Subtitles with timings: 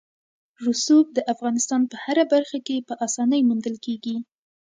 [0.67, 4.15] رسوب د افغانستان په هره برخه کې په اسانۍ موندل کېږي.